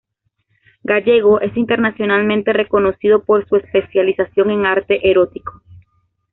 [0.81, 5.61] Gallego es internacionalmente reconocido por su especialización en arte erótico.